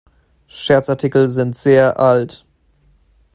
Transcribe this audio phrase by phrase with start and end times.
[0.47, 2.43] Scherzartikel sind sehr alt.